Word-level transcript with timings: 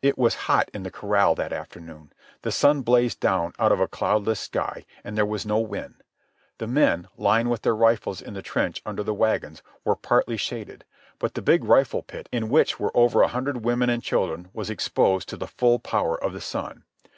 It 0.00 0.16
was 0.16 0.36
hot 0.46 0.68
in 0.72 0.84
the 0.84 0.92
corral 0.92 1.34
that 1.34 1.52
afternoon. 1.52 2.12
The 2.42 2.52
sun 2.52 2.82
blazed 2.82 3.18
down 3.18 3.52
out 3.58 3.72
of 3.72 3.80
a 3.80 3.88
cloudless 3.88 4.38
sky, 4.38 4.86
and 5.02 5.18
there 5.18 5.26
was 5.26 5.44
no 5.44 5.58
wind. 5.58 6.04
The 6.58 6.68
men, 6.68 7.08
lying 7.16 7.48
with 7.48 7.62
their 7.62 7.74
rifles 7.74 8.22
in 8.22 8.34
the 8.34 8.42
trench 8.42 8.80
under 8.86 9.02
the 9.02 9.12
wagons, 9.12 9.64
were 9.84 9.96
partly 9.96 10.36
shaded; 10.36 10.84
but 11.18 11.34
the 11.34 11.42
big 11.42 11.64
rifle 11.64 12.04
pit, 12.04 12.28
in 12.30 12.48
which 12.48 12.78
were 12.78 12.96
over 12.96 13.22
a 13.22 13.26
hundred 13.26 13.64
women 13.64 13.90
and 13.90 14.04
children, 14.04 14.50
was 14.52 14.70
exposed 14.70 15.28
to 15.30 15.36
the 15.36 15.48
full 15.48 15.80
power 15.80 16.14
of 16.16 16.32
the 16.32 16.40
sun. 16.40 16.84